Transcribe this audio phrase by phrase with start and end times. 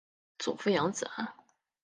[0.39, 1.31] 祖父杨子安。